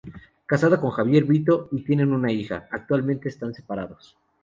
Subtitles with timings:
[0.47, 4.17] Casada con Javier Brito y tienen una hija; actualmente están separados.